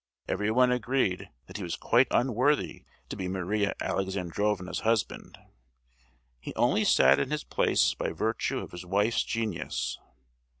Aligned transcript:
Everyone 0.27 0.71
agreed 0.71 1.29
that 1.45 1.57
he 1.57 1.63
was 1.63 1.75
quite 1.75 2.07
unworthy 2.09 2.85
to 3.09 3.15
be 3.15 3.27
Maria 3.27 3.75
Alexandrovna's 3.79 4.79
husband. 4.79 5.37
He 6.39 6.55
only 6.55 6.83
sat 6.83 7.19
in 7.19 7.29
his 7.29 7.43
place 7.43 7.93
by 7.93 8.09
virtue 8.09 8.57
of 8.57 8.71
his 8.71 8.83
wife's 8.83 9.21
genius. 9.21 9.99